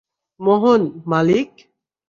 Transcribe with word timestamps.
মোহন- 0.39 0.81
মালিক? 1.11 1.49